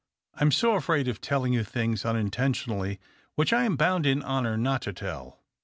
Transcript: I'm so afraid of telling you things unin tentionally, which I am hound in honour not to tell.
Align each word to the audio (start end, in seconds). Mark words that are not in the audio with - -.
I'm 0.33 0.49
so 0.49 0.73
afraid 0.73 1.07
of 1.07 1.21
telling 1.21 1.53
you 1.53 1.63
things 1.63 2.01
unin 2.05 2.31
tentionally, 2.31 2.97
which 3.35 3.53
I 3.53 3.65
am 3.65 3.77
hound 3.77 4.07
in 4.07 4.23
honour 4.23 4.57
not 4.57 4.81
to 4.81 4.93
tell. 4.93 5.43